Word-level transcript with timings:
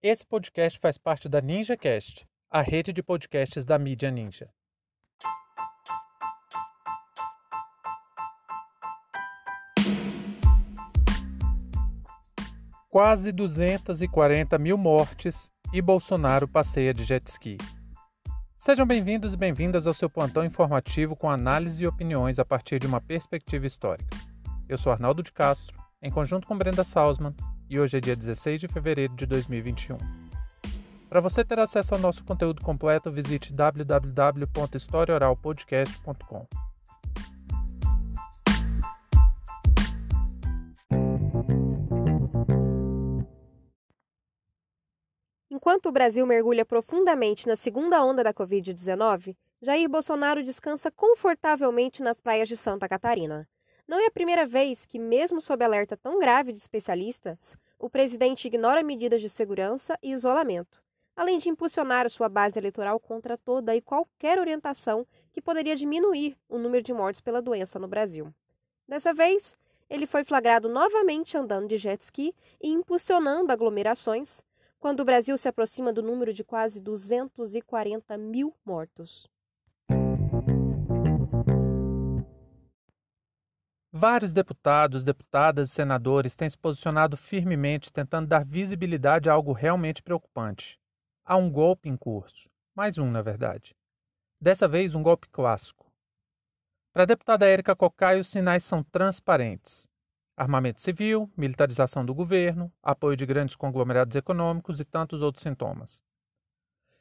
Esse 0.00 0.24
podcast 0.24 0.78
faz 0.78 0.96
parte 0.96 1.28
da 1.28 1.40
NinjaCast, 1.40 2.24
a 2.48 2.62
rede 2.62 2.92
de 2.92 3.02
podcasts 3.02 3.64
da 3.64 3.76
mídia 3.76 4.12
Ninja. 4.12 4.48
Quase 12.88 13.32
240 13.32 14.56
mil 14.56 14.78
mortes 14.78 15.50
e 15.72 15.82
Bolsonaro 15.82 16.46
passeia 16.46 16.94
de 16.94 17.02
jet 17.02 17.26
ski. 17.26 17.56
Sejam 18.56 18.86
bem-vindos 18.86 19.34
e 19.34 19.36
bem-vindas 19.36 19.84
ao 19.84 19.94
seu 19.94 20.08
plantão 20.08 20.44
informativo 20.44 21.16
com 21.16 21.28
análise 21.28 21.82
e 21.82 21.88
opiniões 21.88 22.38
a 22.38 22.44
partir 22.44 22.78
de 22.78 22.86
uma 22.86 23.00
perspectiva 23.00 23.66
histórica. 23.66 24.16
Eu 24.68 24.78
sou 24.78 24.92
Arnaldo 24.92 25.24
de 25.24 25.32
Castro, 25.32 25.76
em 26.00 26.08
conjunto 26.08 26.46
com 26.46 26.56
Brenda 26.56 26.84
Salzman, 26.84 27.34
e 27.70 27.78
hoje 27.78 27.98
é 27.98 28.00
dia 28.00 28.16
16 28.16 28.60
de 28.60 28.68
fevereiro 28.68 29.14
de 29.14 29.26
2021. 29.26 29.98
Para 31.08 31.20
você 31.20 31.44
ter 31.44 31.58
acesso 31.58 31.94
ao 31.94 32.00
nosso 32.00 32.24
conteúdo 32.24 32.62
completo, 32.62 33.10
visite 33.10 33.52
www.historiaoralpodcast.com. 33.52 36.46
Enquanto 45.50 45.86
o 45.86 45.92
Brasil 45.92 46.26
mergulha 46.26 46.64
profundamente 46.64 47.46
na 47.46 47.56
segunda 47.56 48.04
onda 48.04 48.22
da 48.22 48.32
Covid-19, 48.32 49.34
Jair 49.60 49.88
Bolsonaro 49.88 50.44
descansa 50.44 50.90
confortavelmente 50.90 52.02
nas 52.02 52.20
praias 52.20 52.48
de 52.48 52.56
Santa 52.56 52.88
Catarina. 52.88 53.46
Não 53.88 53.98
é 53.98 54.04
a 54.04 54.10
primeira 54.10 54.44
vez 54.44 54.84
que, 54.84 54.98
mesmo 54.98 55.40
sob 55.40 55.64
alerta 55.64 55.96
tão 55.96 56.18
grave 56.18 56.52
de 56.52 56.58
especialistas, 56.58 57.56
o 57.78 57.88
presidente 57.88 58.46
ignora 58.46 58.82
medidas 58.82 59.22
de 59.22 59.30
segurança 59.30 59.98
e 60.02 60.12
isolamento, 60.12 60.82
além 61.16 61.38
de 61.38 61.48
impulsionar 61.48 62.08
sua 62.10 62.28
base 62.28 62.58
eleitoral 62.58 63.00
contra 63.00 63.38
toda 63.38 63.74
e 63.74 63.80
qualquer 63.80 64.38
orientação 64.38 65.06
que 65.32 65.40
poderia 65.40 65.74
diminuir 65.74 66.36
o 66.50 66.58
número 66.58 66.84
de 66.84 66.92
mortes 66.92 67.22
pela 67.22 67.40
doença 67.40 67.78
no 67.78 67.88
Brasil. 67.88 68.30
Dessa 68.86 69.14
vez, 69.14 69.56
ele 69.88 70.04
foi 70.04 70.22
flagrado 70.22 70.68
novamente 70.68 71.38
andando 71.38 71.68
de 71.68 71.78
jet 71.78 72.02
ski 72.02 72.34
e 72.62 72.68
impulsionando 72.68 73.50
aglomerações, 73.50 74.42
quando 74.78 75.00
o 75.00 75.04
Brasil 75.04 75.38
se 75.38 75.48
aproxima 75.48 75.94
do 75.94 76.02
número 76.02 76.34
de 76.34 76.44
quase 76.44 76.78
240 76.78 78.18
mil 78.18 78.54
mortos. 78.66 79.26
Vários 83.90 84.34
deputados, 84.34 85.02
deputadas 85.02 85.70
e 85.70 85.72
senadores 85.72 86.36
têm 86.36 86.48
se 86.48 86.58
posicionado 86.58 87.16
firmemente 87.16 87.90
tentando 87.90 88.28
dar 88.28 88.44
visibilidade 88.44 89.30
a 89.30 89.32
algo 89.32 89.52
realmente 89.52 90.02
preocupante. 90.02 90.78
Há 91.24 91.36
um 91.36 91.50
golpe 91.50 91.88
em 91.88 91.96
curso. 91.96 92.50
Mais 92.74 92.98
um, 92.98 93.10
na 93.10 93.22
verdade. 93.22 93.74
Dessa 94.38 94.68
vez, 94.68 94.94
um 94.94 95.02
golpe 95.02 95.26
clássico. 95.30 95.90
Para 96.92 97.04
a 97.04 97.06
deputada 97.06 97.46
Érica 97.46 97.74
Cocai, 97.74 98.20
os 98.20 98.28
sinais 98.28 98.62
são 98.62 98.82
transparentes. 98.82 99.88
Armamento 100.36 100.82
civil, 100.82 101.30
militarização 101.34 102.04
do 102.04 102.14
governo, 102.14 102.70
apoio 102.82 103.16
de 103.16 103.24
grandes 103.24 103.56
conglomerados 103.56 104.14
econômicos 104.14 104.80
e 104.80 104.84
tantos 104.84 105.22
outros 105.22 105.42
sintomas. 105.42 106.02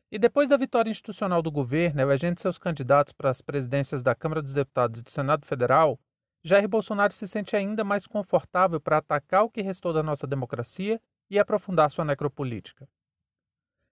E 0.10 0.18
depois 0.18 0.48
da 0.48 0.56
vitória 0.56 0.90
institucional 0.90 1.42
do 1.42 1.52
governo, 1.52 2.00
elegendo 2.00 2.40
seus 2.40 2.58
candidatos 2.58 3.12
para 3.12 3.30
as 3.30 3.42
presidências 3.42 4.02
da 4.02 4.16
Câmara 4.16 4.42
dos 4.42 4.54
Deputados 4.54 5.02
e 5.02 5.04
do 5.04 5.12
Senado 5.12 5.46
Federal, 5.46 6.00
Jair 6.48 6.66
Bolsonaro 6.66 7.12
se 7.12 7.28
sente 7.28 7.58
ainda 7.58 7.84
mais 7.84 8.08
confortável 8.08 8.80
para 8.80 9.00
atacar 9.00 9.44
o 9.44 9.50
que 9.50 9.62
restou 9.62 9.92
da 9.92 10.02
nossa 10.02 10.26
democracia 10.26 10.98
e 11.30 11.38
aprofundar 11.38 11.92
sua 11.92 12.06
necropolítica. 12.06 12.88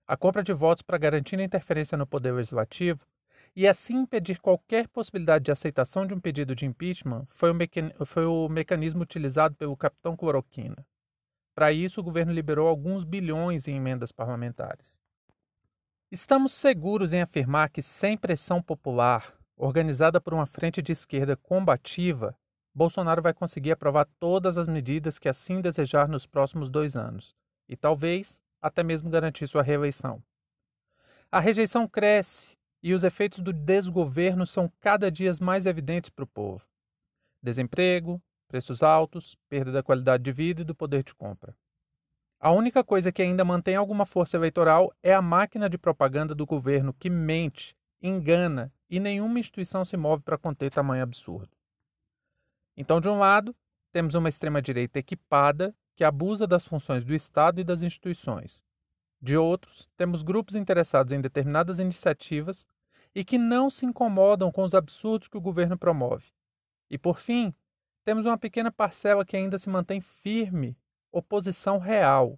A 0.08 0.16
compra 0.16 0.42
de 0.42 0.54
votos 0.54 0.82
para 0.82 0.98
garantir 0.98 1.38
a 1.38 1.44
interferência 1.44 1.98
no 1.98 2.08
poder 2.08 2.32
legislativo 2.32 3.06
e 3.54 3.68
assim 3.68 3.98
impedir 3.98 4.40
qualquer 4.40 4.88
possibilidade 4.88 5.44
de 5.44 5.52
aceitação 5.52 6.08
de 6.08 6.14
um 6.14 6.20
pedido 6.20 6.56
de 6.56 6.66
impeachment 6.66 7.28
foi 7.30 7.52
o, 7.52 8.06
foi 8.06 8.24
o 8.24 8.48
mecanismo 8.48 9.04
utilizado 9.04 9.54
pelo 9.56 9.76
capitão 9.76 10.16
Cloroquina. 10.16 10.88
Para 11.54 11.74
isso, 11.74 12.00
o 12.00 12.04
governo 12.04 12.32
liberou 12.32 12.70
alguns 12.70 13.04
bilhões 13.04 13.68
em 13.68 13.76
emendas 13.76 14.14
parlamentares. 14.14 14.98
Estamos 16.10 16.54
seguros 16.54 17.12
em 17.12 17.22
afirmar 17.22 17.70
que, 17.70 17.82
sem 17.82 18.18
pressão 18.18 18.62
popular, 18.62 19.38
organizada 19.58 20.22
por 20.22 20.34
uma 20.34 20.46
frente 20.46 20.82
de 20.82 20.94
esquerda 20.94 21.36
combativa, 21.36 22.34
Bolsonaro 22.76 23.22
vai 23.22 23.34
conseguir 23.34 23.72
aprovar 23.72 24.06
todas 24.20 24.58
as 24.58 24.68
medidas 24.68 25.18
que 25.18 25.30
assim 25.30 25.62
desejar 25.62 26.10
nos 26.10 26.28
próximos 26.28 26.70
dois 26.70 26.98
anos, 26.98 27.34
e 27.70 27.78
talvez 27.78 28.42
até 28.62 28.84
mesmo 28.84 29.10
garantir 29.10 29.48
sua 29.48 29.64
reeleição. 29.64 30.22
A 31.32 31.40
rejeição 31.40 31.88
cresce 31.88 32.52
e 32.84 32.94
os 32.94 33.06
efeitos 33.06 33.40
do 33.40 33.54
desgoverno 33.54 34.46
são 34.46 34.70
cada 34.82 35.10
dia 35.10 35.32
mais 35.40 35.66
evidentes 35.66 36.10
para 36.10 36.26
o 36.26 36.28
povo: 36.28 36.66
desemprego, 37.42 38.22
preços 38.50 38.84
altos, 38.84 39.38
perda 39.48 39.72
da 39.72 39.82
qualidade 39.82 40.24
de 40.24 40.34
vida 40.34 40.62
e 40.62 40.66
do 40.66 40.76
poder 40.76 41.02
de 41.04 41.16
compra. 41.16 41.56
A 42.42 42.52
única 42.52 42.84
coisa 42.84 43.10
que 43.10 43.22
ainda 43.22 43.46
mantém 43.46 43.78
alguma 43.78 44.06
força 44.06 44.36
eleitoral 44.36 44.94
é 45.02 45.14
a 45.14 45.22
máquina 45.22 45.70
de 45.70 45.78
propaganda 45.78 46.36
do 46.36 46.46
governo 46.46 46.94
que 46.94 47.10
mente, 47.10 47.74
engana 48.02 48.72
e 48.90 49.00
nenhuma 49.00 49.40
instituição 49.40 49.86
se 49.86 49.96
move 49.96 50.22
para 50.24 50.38
conter 50.38 50.70
tamanho 50.70 51.02
absurdo. 51.02 51.55
Então, 52.78 53.00
de 53.00 53.08
um 53.08 53.18
lado, 53.18 53.56
temos 53.92 54.16
uma 54.16 54.30
extrema-direita 54.30 55.00
equipada 55.00 55.74
que 55.96 56.04
abusa 56.04 56.46
das 56.46 56.66
funções 56.66 57.06
do 57.06 57.14
Estado 57.14 57.62
e 57.62 57.64
das 57.64 57.82
instituições. 57.82 58.64
De 59.22 59.38
outros, 59.38 59.90
temos 59.96 60.22
grupos 60.22 60.56
interessados 60.56 61.14
em 61.14 61.22
determinadas 61.22 61.80
iniciativas 61.80 62.68
e 63.16 63.24
que 63.24 63.38
não 63.38 63.70
se 63.70 63.86
incomodam 63.86 64.52
com 64.52 64.64
os 64.64 64.76
absurdos 64.76 65.30
que 65.30 65.38
o 65.38 65.42
governo 65.42 65.78
promove. 65.78 66.26
E, 66.92 66.98
por 66.98 67.20
fim, 67.20 67.54
temos 68.04 68.26
uma 68.26 68.38
pequena 68.38 68.72
parcela 68.72 69.26
que 69.26 69.38
ainda 69.38 69.58
se 69.58 69.70
mantém 69.70 70.02
firme, 70.02 70.78
oposição 71.12 71.80
real. 71.80 72.38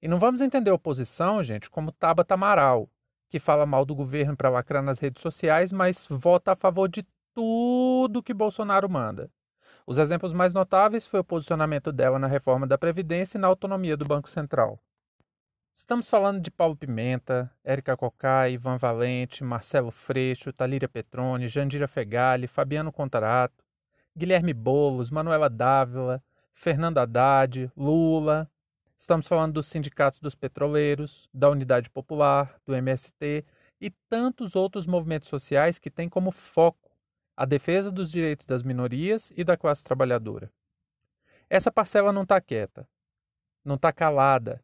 E 0.00 0.08
não 0.08 0.18
vamos 0.18 0.40
entender 0.40 0.70
oposição, 0.70 1.42
gente, 1.42 1.70
como 1.70 1.92
Tabata 1.92 2.34
Amaral, 2.34 2.90
que 3.28 3.38
fala 3.38 3.66
mal 3.66 3.84
do 3.84 3.94
governo 3.94 4.36
para 4.36 4.50
lacrar 4.50 4.82
nas 4.82 4.98
redes 4.98 5.22
sociais, 5.22 5.70
mas 5.70 6.06
vota 6.08 6.52
a 6.52 6.56
favor 6.56 6.88
de 6.88 7.06
tudo 7.34 8.22
que 8.22 8.34
Bolsonaro 8.34 8.88
manda. 8.88 9.30
Os 9.86 9.98
exemplos 9.98 10.32
mais 10.32 10.52
notáveis 10.52 11.06
foi 11.06 11.20
o 11.20 11.24
posicionamento 11.24 11.92
dela 11.92 12.18
na 12.18 12.26
reforma 12.26 12.66
da 12.66 12.78
Previdência 12.78 13.36
e 13.36 13.40
na 13.40 13.48
autonomia 13.48 13.96
do 13.96 14.04
Banco 14.04 14.28
Central. 14.28 14.78
Estamos 15.72 16.08
falando 16.08 16.40
de 16.40 16.50
Paulo 16.50 16.76
Pimenta, 16.76 17.50
Érica 17.64 17.96
Cocai, 17.96 18.52
Ivan 18.52 18.76
Valente, 18.76 19.42
Marcelo 19.42 19.90
Freixo, 19.90 20.52
Talíria 20.52 20.88
Petrone, 20.88 21.48
Jandira 21.48 21.88
Fegali, 21.88 22.46
Fabiano 22.46 22.92
Contarato, 22.92 23.64
Guilherme 24.16 24.52
Boulos, 24.52 25.10
Manuela 25.10 25.48
Dávila, 25.48 26.22
Fernando 26.52 26.98
Haddad, 26.98 27.72
Lula, 27.76 28.48
Estamos 29.02 29.26
falando 29.26 29.54
dos 29.54 29.66
sindicatos 29.66 30.20
dos 30.20 30.36
petroleiros, 30.36 31.28
da 31.34 31.50
Unidade 31.50 31.90
Popular, 31.90 32.56
do 32.64 32.72
MST 32.72 33.44
e 33.80 33.90
tantos 34.08 34.54
outros 34.54 34.86
movimentos 34.86 35.26
sociais 35.26 35.76
que 35.76 35.90
têm 35.90 36.08
como 36.08 36.30
foco 36.30 36.91
a 37.36 37.44
defesa 37.44 37.90
dos 37.90 38.10
direitos 38.10 38.46
das 38.46 38.62
minorias 38.62 39.32
e 39.36 39.44
da 39.44 39.56
classe 39.56 39.82
trabalhadora. 39.82 40.50
Essa 41.48 41.70
parcela 41.70 42.12
não 42.12 42.22
está 42.22 42.40
quieta, 42.40 42.88
não 43.64 43.76
está 43.76 43.92
calada, 43.92 44.62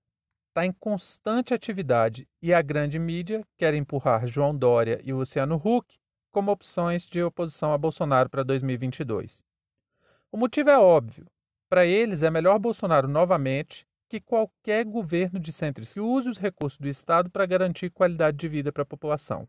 está 0.49 0.65
em 0.65 0.73
constante 0.73 1.55
atividade 1.55 2.29
e 2.43 2.53
a 2.53 2.61
grande 2.61 2.99
mídia 2.99 3.47
quer 3.56 3.75
empurrar 3.75 4.27
João 4.27 4.56
Dória 4.56 5.01
e 5.05 5.12
Luciano 5.12 5.56
Huck 5.56 5.99
como 6.31 6.51
opções 6.51 7.06
de 7.06 7.23
oposição 7.23 7.73
a 7.73 7.79
Bolsonaro 7.79 8.29
para 8.29 8.43
2022. 8.43 9.45
O 10.31 10.37
motivo 10.37 10.71
é 10.71 10.79
óbvio. 10.79 11.27
Para 11.69 11.87
eles 11.87 12.23
é 12.23 12.31
melhor 12.31 12.59
Bolsonaro 12.59 13.06
novamente 13.06 13.87
que 14.09 14.21
qualquer 14.21 14.85
governo 14.85 15.39
de 15.39 15.53
centro 15.53 15.85
se 15.85 16.00
use 16.00 16.29
os 16.29 16.38
recursos 16.38 16.79
do 16.79 16.88
Estado 16.88 17.31
para 17.31 17.47
garantir 17.47 17.91
qualidade 17.91 18.37
de 18.37 18.49
vida 18.49 18.73
para 18.73 18.82
a 18.82 18.87
população. 18.87 19.47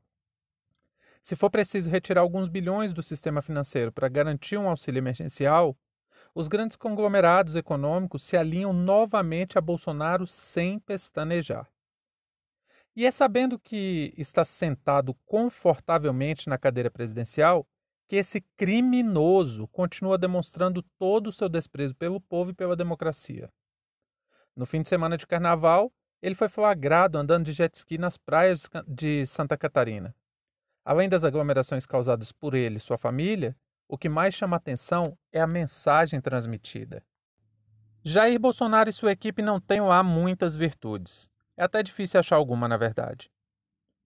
Se 1.21 1.35
for 1.35 1.49
preciso 1.49 1.89
retirar 1.89 2.21
alguns 2.21 2.49
bilhões 2.49 2.93
do 2.93 3.03
sistema 3.03 3.41
financeiro 3.41 3.91
para 3.91 4.07
garantir 4.07 4.57
um 4.57 4.69
auxílio 4.69 4.99
emergencial, 4.99 5.77
os 6.33 6.47
grandes 6.47 6.77
conglomerados 6.77 7.55
econômicos 7.55 8.23
se 8.23 8.37
alinham 8.37 8.71
novamente 8.71 9.57
a 9.57 9.61
Bolsonaro 9.61 10.25
sem 10.25 10.79
pestanejar. 10.79 11.69
E 12.95 13.05
é 13.05 13.11
sabendo 13.11 13.59
que 13.59 14.13
está 14.17 14.43
sentado 14.43 15.13
confortavelmente 15.25 16.49
na 16.49 16.57
cadeira 16.57 16.89
presidencial 16.89 17.67
que 18.07 18.15
esse 18.15 18.41
criminoso 18.57 19.67
continua 19.67 20.17
demonstrando 20.17 20.81
todo 20.97 21.27
o 21.27 21.31
seu 21.31 21.47
desprezo 21.47 21.95
pelo 21.95 22.19
povo 22.19 22.51
e 22.51 22.53
pela 22.55 22.75
democracia. 22.75 23.51
No 24.55 24.65
fim 24.65 24.81
de 24.81 24.89
semana 24.89 25.15
de 25.15 25.27
carnaval, 25.27 25.93
ele 26.21 26.35
foi 26.35 26.49
flagrado 26.49 27.17
andando 27.17 27.45
de 27.45 27.53
jet 27.53 27.73
ski 27.75 27.97
nas 27.97 28.17
praias 28.17 28.67
de 28.87 29.25
Santa 29.25 29.55
Catarina. 29.55 30.13
Além 30.83 31.09
das 31.09 31.23
aglomerações 31.23 31.85
causadas 31.85 32.31
por 32.31 32.53
ele 32.53 32.77
e 32.77 32.79
sua 32.79 32.97
família, 32.97 33.55
o 33.87 33.97
que 33.97 34.07
mais 34.07 34.33
chama 34.33 34.57
atenção 34.57 35.17
é 35.31 35.41
a 35.41 35.47
mensagem 35.47 36.21
transmitida. 36.21 37.03
Jair 38.03 38.39
Bolsonaro 38.39 38.89
e 38.89 38.93
sua 38.93 39.11
equipe 39.11 39.41
não 39.41 39.59
têm 39.59 39.81
lá 39.81 40.01
muitas 40.01 40.55
virtudes. 40.55 41.29
É 41.57 41.63
até 41.63 41.83
difícil 41.83 42.19
achar 42.19 42.37
alguma, 42.37 42.67
na 42.67 42.77
verdade. 42.77 43.29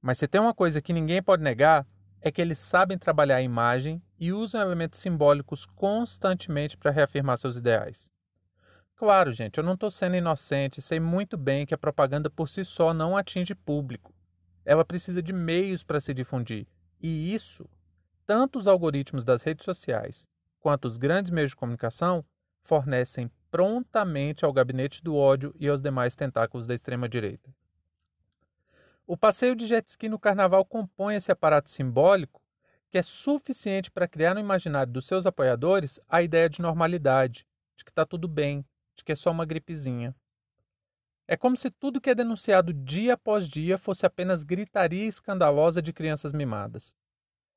Mas 0.02 0.18
se 0.18 0.28
tem 0.28 0.42
uma 0.42 0.54
coisa 0.54 0.82
que 0.82 0.92
ninguém 0.92 1.22
pode 1.22 1.44
negar, 1.44 1.86
é 2.20 2.32
que 2.32 2.42
eles 2.42 2.58
sabem 2.58 2.98
trabalhar 2.98 3.36
a 3.36 3.42
imagem 3.42 4.02
e 4.18 4.32
usam 4.32 4.62
elementos 4.62 5.00
simbólicos 5.00 5.66
constantemente 5.66 6.78
para 6.78 6.92
reafirmar 6.92 7.38
seus 7.38 7.58
ideais. 7.58 8.10
Claro, 8.96 9.34
gente, 9.34 9.58
eu 9.58 9.64
não 9.64 9.74
estou 9.74 9.92
sendo 9.92 10.16
inocente, 10.16 10.82
sei 10.82 11.00
muito 11.00 11.36
bem 11.36 11.66
que 11.66 11.74
a 11.74 11.78
propaganda 11.78 12.30
por 12.30 12.48
si 12.48 12.64
só 12.64 12.94
não 12.94 13.18
atinge 13.18 13.54
público. 13.54 14.13
Ela 14.66 14.86
precisa 14.86 15.22
de 15.22 15.34
meios 15.34 15.84
para 15.84 16.00
se 16.00 16.14
difundir. 16.14 16.68
E 17.02 17.34
isso, 17.34 17.70
tanto 18.26 18.58
os 18.58 18.68
algoritmos 18.68 19.24
das 19.24 19.44
redes 19.44 19.66
sociais 19.66 20.28
quanto 20.60 20.88
os 20.88 20.98
grandes 20.98 21.30
meios 21.30 21.52
de 21.52 21.58
comunicação 21.58 22.26
fornecem 22.64 23.30
prontamente 23.52 24.46
ao 24.46 24.54
gabinete 24.54 25.04
do 25.04 25.16
ódio 25.16 25.54
e 25.60 25.68
aos 25.68 25.82
demais 25.82 26.16
tentáculos 26.16 26.66
da 26.66 26.74
extrema-direita. 26.74 27.54
O 29.06 29.18
passeio 29.18 29.56
de 29.56 29.68
jet 29.68 29.86
ski 29.90 30.08
no 30.08 30.18
carnaval 30.18 30.64
compõe 30.64 31.16
esse 31.16 31.32
aparato 31.32 31.70
simbólico 31.70 32.42
que 32.90 32.98
é 32.98 33.02
suficiente 33.02 33.92
para 33.92 34.08
criar 34.08 34.34
no 34.34 34.40
imaginário 34.40 34.94
dos 34.94 35.06
seus 35.06 35.26
apoiadores 35.26 36.00
a 36.08 36.22
ideia 36.22 36.48
de 36.48 36.62
normalidade, 36.62 37.46
de 37.76 37.84
que 37.84 37.92
está 37.92 38.06
tudo 38.06 38.28
bem, 38.28 38.66
de 38.96 39.04
que 39.04 39.12
é 39.12 39.16
só 39.16 39.32
uma 39.32 39.46
gripezinha. 39.46 40.16
É 41.26 41.38
como 41.38 41.56
se 41.56 41.72
tudo 41.72 42.02
que 42.02 42.10
é 42.10 42.16
denunciado 42.16 42.74
dia 42.74 43.14
após 43.14 43.48
dia 43.48 43.78
fosse 43.78 44.06
apenas 44.06 44.44
gritaria 44.44 45.08
escandalosa 45.08 45.82
de 45.82 45.94
crianças 45.94 46.34
mimadas. 46.34 46.96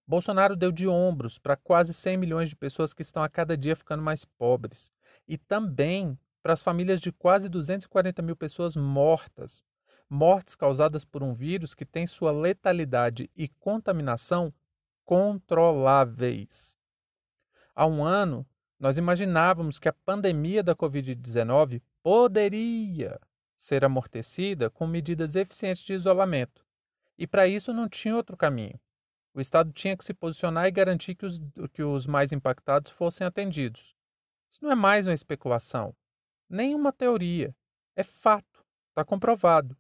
Bolsonaro 0.07 0.55
deu 0.55 0.71
de 0.71 0.87
ombros 0.87 1.37
para 1.37 1.57
quase 1.57 1.93
100 1.93 2.17
milhões 2.17 2.49
de 2.49 2.55
pessoas 2.55 2.95
que 2.95 3.03
estão 3.03 3.25
a 3.25 3.29
cada 3.29 3.57
dia 3.57 3.75
ficando 3.75 4.05
mais 4.05 4.25
pobres, 4.25 4.93
e 5.27 5.37
também 5.37 6.17
para 6.41 6.53
as 6.53 6.63
famílias 6.63 7.01
de 7.01 7.11
quase 7.11 7.49
240 7.49 8.23
mil 8.23 8.37
pessoas 8.37 8.77
mortas, 8.77 9.65
mortes 10.09 10.55
causadas 10.55 11.05
por 11.05 11.25
um 11.25 11.35
vírus 11.35 11.75
que 11.75 11.85
tem 11.85 12.07
sua 12.07 12.31
letalidade 12.31 13.29
e 13.35 13.49
contaminação 13.49 14.55
controláveis. 15.05 16.79
Há 17.75 17.85
um 17.85 18.05
ano, 18.05 18.47
nós 18.79 18.97
imaginávamos 18.97 19.81
que 19.81 19.89
a 19.89 19.93
pandemia 19.93 20.63
da 20.63 20.77
Covid-19 20.77 21.83
poderia 22.01 23.19
ser 23.57 23.85
amortecida 23.85 24.69
com 24.71 24.87
medidas 24.87 25.35
eficientes 25.35 25.83
de 25.83 25.95
isolamento. 25.95 26.65
E 27.19 27.27
para 27.27 27.49
isso 27.49 27.73
não 27.73 27.89
tinha 27.89 28.15
outro 28.15 28.37
caminho. 28.37 28.79
O 29.33 29.41
Estado 29.41 29.73
tinha 29.73 29.97
que 29.97 30.05
se 30.05 30.15
posicionar 30.15 30.67
e 30.67 30.71
garantir 30.71 31.15
que 31.15 31.27
os, 31.27 31.41
que 31.73 31.83
os 31.83 32.07
mais 32.07 32.33
impactados 32.33 32.91
fossem 32.91 33.27
atendidos. 33.27 33.95
Isso 34.49 34.63
não 34.63 34.71
é 34.71 34.75
mais 34.75 35.07
uma 35.07 35.15
especulação, 35.15 35.95
nem 36.49 36.75
uma 36.75 36.93
teoria. 36.93 37.55
É 37.95 38.03
fato, 38.03 38.65
está 38.89 39.05
comprovado. 39.05 39.77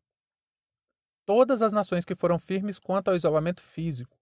Todas 1.25 1.62
as 1.62 1.73
nações 1.73 2.05
que 2.05 2.14
foram 2.14 2.38
firmes 2.38 2.78
quanto 2.78 3.08
ao 3.08 3.17
isolamento 3.17 3.62
físico 3.62 4.17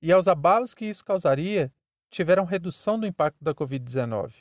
e 0.00 0.12
aos 0.12 0.28
abalos 0.28 0.74
que 0.74 0.84
isso 0.84 1.04
causaria 1.04 1.72
tiveram 2.10 2.44
redução 2.44 2.98
do 2.98 3.06
impacto 3.06 3.42
da 3.42 3.54
Covid-19. 3.54 4.32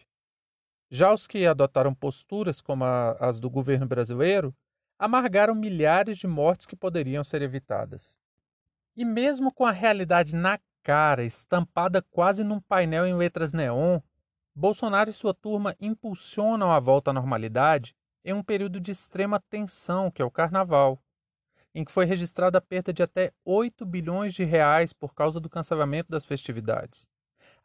Já 0.89 1.13
os 1.13 1.28
que 1.28 1.45
adotaram 1.45 1.94
posturas 1.94 2.62
como 2.62 2.84
a, 2.84 3.12
as 3.13 3.39
do 3.39 3.50
governo 3.50 3.86
brasileiro 3.86 4.56
amargaram 4.98 5.54
milhares 5.54 6.18
de 6.18 6.28
mortes 6.28 6.66
que 6.66 6.75
poderiam 6.75 7.24
ser 7.24 7.42
evitadas. 7.42 8.18
E 8.95 9.06
mesmo 9.06 9.54
com 9.54 9.66
a 9.66 9.72
realidade 9.72 10.36
na 10.36 10.60
cara, 10.81 11.24
estampada 11.24 12.01
quase 12.01 12.44
num 12.44 12.60
painel 12.60 13.06
em 13.06 13.13
letras 13.13 13.54
neon, 13.54 14.00
Bolsonaro 14.56 15.10
e 15.10 15.13
sua 15.13 15.34
turma 15.34 15.75
impulsionam 15.80 16.72
a 16.72 16.80
volta 16.80 17.12
à 17.12 17.13
normalidade 17.13 17.95
em 18.24 18.33
um 18.33 18.42
período 18.42 18.80
de 18.80 18.92
extrema 18.92 19.40
tensão, 19.40 20.10
que 20.10 20.22
é 20.22 20.25
o 20.25 20.31
carnaval 20.31 21.00
em 21.78 21.86
que 21.86 21.92
foi 21.92 22.06
registrada 22.06 22.57
a 22.57 22.62
perda 22.62 22.92
de 22.92 23.04
até 23.04 23.31
8 23.45 23.86
bilhões 23.86 24.33
de 24.33 24.44
reais 24.44 24.94
por 24.94 25.13
causa 25.13 25.40
do 25.40 25.48
cancelamento 25.48 26.10
das 26.10 26.25
festividades. 26.25 27.07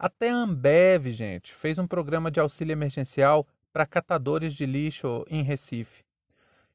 Até 0.02 0.30
a 0.30 0.34
Ambev, 0.34 1.12
gente, 1.12 1.54
fez 1.54 1.78
um 1.78 1.86
programa 1.86 2.28
de 2.28 2.40
auxílio 2.40 2.72
emergencial 2.72 3.46
para 3.72 3.86
catadores 3.86 4.52
de 4.52 4.66
lixo 4.66 5.24
em 5.28 5.44
Recife. 5.44 6.02